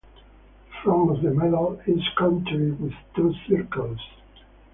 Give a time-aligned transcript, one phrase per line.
[0.69, 3.99] The front of the medal is contoured with two circles.